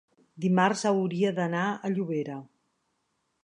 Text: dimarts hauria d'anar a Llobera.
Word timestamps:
dimarts 0.45 0.81
hauria 0.91 1.31
d'anar 1.41 1.67
a 1.91 1.95
Llobera. 1.97 2.39